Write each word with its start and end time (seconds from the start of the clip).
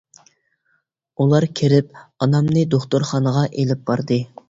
ئۇلار 1.19 1.47
كىرىپ 1.61 1.95
ئانامنى 2.01 2.67
دوختۇرخانىغا 2.75 3.49
ئېلىپ 3.55 3.89
باردى. 3.93 4.25